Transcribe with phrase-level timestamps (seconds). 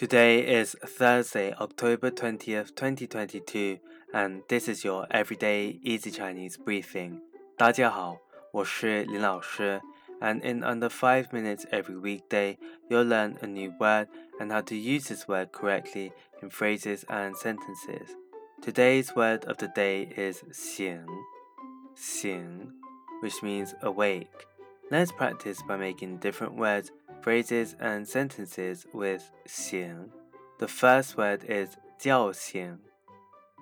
[0.00, 3.78] Today is Thursday, October 20th, 2022,
[4.12, 7.20] and this is your everyday easy Chinese briefing.
[7.56, 8.18] 大家好，
[8.52, 9.80] 我是林老师,
[10.20, 12.58] and in under 5 minutes every weekday,
[12.88, 14.08] you'll learn a new word
[14.38, 16.12] and how to use this word correctly
[16.42, 18.14] in phrases and sentences.
[18.62, 21.06] Today's word of the day is 醒,
[21.94, 22.72] 醒,
[23.22, 24.46] which means awake.
[24.90, 30.10] Let's practice by making different words phrases and sentences with 醒.
[30.58, 32.78] The first word is 叫醒,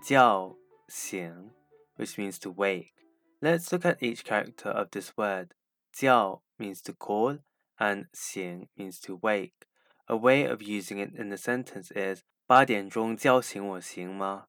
[0.06, 0.54] 叫
[0.90, 1.50] 醒,
[1.96, 2.92] which means to wake.
[3.40, 5.54] Let's look at each character of this word.
[5.94, 7.38] 叫 means to call
[7.80, 9.66] and 醒 means to wake.
[10.06, 14.48] A way of using it in the sentence is 八点钟叫醒我行吗？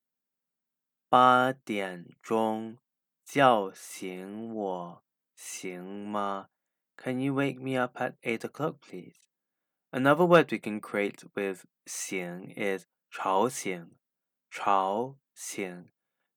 [1.08, 2.78] 八点钟
[3.24, 6.50] 叫醒我行吗
[7.00, 9.20] ？can you wake me up at 8 o'clock, please?
[9.92, 13.92] Another word we can create with 醒 is 吵醒,
[14.52, 15.86] 吵醒.